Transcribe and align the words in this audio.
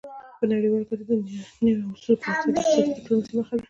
په 0.39 0.45
نړیواله 0.51 0.85
کچه 0.89 1.05
د 1.09 1.11
نوي 1.65 1.83
اصولو 1.91 2.19
پراختیا 2.21 2.51
د 2.53 2.57
اقتصادي 2.57 2.91
ډیپلوماسي 2.97 3.31
موخه 3.37 3.53
ده 3.57 3.59